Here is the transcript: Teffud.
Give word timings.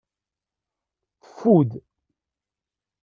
Teffud. 1.21 1.71